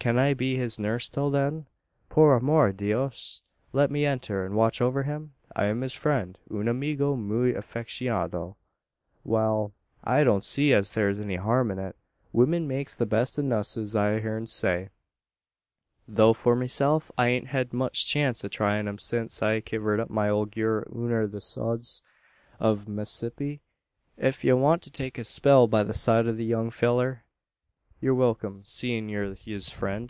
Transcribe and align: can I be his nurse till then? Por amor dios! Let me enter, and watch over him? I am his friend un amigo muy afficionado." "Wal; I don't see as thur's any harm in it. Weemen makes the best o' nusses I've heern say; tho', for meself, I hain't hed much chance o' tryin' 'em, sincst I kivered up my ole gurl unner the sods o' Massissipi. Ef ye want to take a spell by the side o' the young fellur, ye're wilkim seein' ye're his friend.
can 0.00 0.18
I 0.18 0.34
be 0.34 0.56
his 0.58 0.78
nurse 0.78 1.08
till 1.08 1.30
then? 1.30 1.64
Por 2.10 2.36
amor 2.36 2.72
dios! 2.72 3.40
Let 3.72 3.90
me 3.90 4.04
enter, 4.04 4.44
and 4.44 4.54
watch 4.54 4.82
over 4.82 5.04
him? 5.04 5.32
I 5.56 5.64
am 5.64 5.80
his 5.80 5.96
friend 5.96 6.36
un 6.50 6.68
amigo 6.68 7.16
muy 7.16 7.54
afficionado." 7.54 8.56
"Wal; 9.24 9.72
I 10.04 10.22
don't 10.22 10.44
see 10.44 10.74
as 10.74 10.92
thur's 10.92 11.18
any 11.18 11.36
harm 11.36 11.70
in 11.70 11.78
it. 11.78 11.96
Weemen 12.34 12.66
makes 12.68 12.94
the 12.94 13.06
best 13.06 13.38
o' 13.38 13.42
nusses 13.42 13.96
I've 13.96 14.22
heern 14.22 14.44
say; 14.46 14.90
tho', 16.06 16.34
for 16.34 16.54
meself, 16.54 17.10
I 17.16 17.28
hain't 17.28 17.46
hed 17.46 17.72
much 17.72 18.06
chance 18.06 18.44
o' 18.44 18.48
tryin' 18.48 18.86
'em, 18.86 18.98
sincst 18.98 19.42
I 19.42 19.62
kivered 19.62 20.00
up 20.00 20.10
my 20.10 20.28
ole 20.28 20.44
gurl 20.44 20.84
unner 20.94 21.26
the 21.32 21.40
sods 21.40 22.02
o' 22.60 22.76
Massissipi. 22.76 23.60
Ef 24.18 24.44
ye 24.44 24.52
want 24.52 24.82
to 24.82 24.90
take 24.90 25.16
a 25.16 25.24
spell 25.24 25.66
by 25.66 25.82
the 25.82 25.94
side 25.94 26.26
o' 26.26 26.32
the 26.32 26.44
young 26.44 26.68
fellur, 26.68 27.20
ye're 28.00 28.12
wilkim 28.14 28.60
seein' 28.66 29.08
ye're 29.08 29.34
his 29.34 29.70
friend. 29.70 30.02